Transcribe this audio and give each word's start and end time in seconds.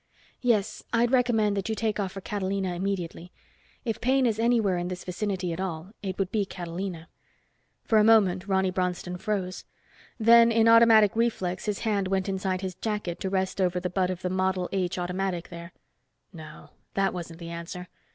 Yes, 0.41 0.81
I'd 0.91 1.11
recommend 1.11 1.55
that 1.55 1.69
you 1.69 1.75
take 1.75 1.99
off 1.99 2.13
for 2.13 2.21
Catalina 2.21 2.73
immediately. 2.73 3.31
If 3.85 4.01
Paine 4.01 4.25
is 4.25 4.39
anywhere 4.39 4.79
in 4.79 4.87
this 4.87 5.03
vicinity 5.03 5.53
at 5.53 5.59
all, 5.59 5.91
it 6.01 6.17
would 6.17 6.31
be 6.31 6.43
Catalina." 6.43 7.07
For 7.83 7.99
a 7.99 8.03
moment, 8.03 8.47
Ronny 8.47 8.71
Bronston 8.71 9.17
froze. 9.19 9.63
Then 10.19 10.51
in 10.51 10.67
automatic 10.67 11.15
reflex 11.15 11.65
his 11.67 11.81
hand 11.81 12.07
went 12.07 12.27
inside 12.27 12.61
his 12.61 12.73
jacket 12.73 13.19
to 13.19 13.29
rest 13.29 13.61
over 13.61 13.79
the 13.79 13.91
butt 13.91 14.09
of 14.09 14.23
the 14.23 14.31
Model 14.31 14.69
H 14.71 14.97
automatic 14.97 15.49
there. 15.49 15.71
No, 16.33 16.71
that 16.95 17.13
wasn't 17.13 17.37
the 17.37 17.49
answer. 17.51 17.87